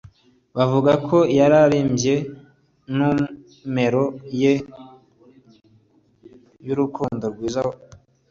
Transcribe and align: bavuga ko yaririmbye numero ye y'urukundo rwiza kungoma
bavuga 0.57 0.91
ko 1.07 1.17
yaririmbye 1.37 2.13
numero 2.97 4.03
ye 4.41 4.53
y'urukundo 6.65 7.25
rwiza 7.33 7.59
kungoma 7.63 7.87